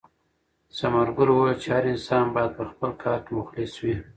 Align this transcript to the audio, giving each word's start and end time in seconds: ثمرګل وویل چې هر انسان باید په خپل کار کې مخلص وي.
ثمرګل 0.77 1.29
وویل 1.31 1.57
چې 1.61 1.69
هر 1.75 1.83
انسان 1.93 2.25
باید 2.35 2.51
په 2.57 2.63
خپل 2.71 2.89
کار 3.03 3.19
کې 3.25 3.31
مخلص 3.39 3.73
وي. 3.81 3.95